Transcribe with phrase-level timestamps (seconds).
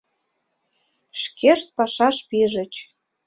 [1.21, 2.73] Шкешт пашаш пижыч.